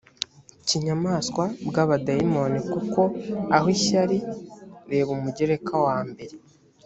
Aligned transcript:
kinyamaswa 0.67 1.43
bw 1.67 1.75
abadayimoni 1.83 2.59
kuko 2.71 3.01
aho 3.55 3.67
ishyari 3.77 4.17
reba 4.91 5.09
umugereka 5.17 5.73
wa 5.85 5.99
mbere 6.09 6.35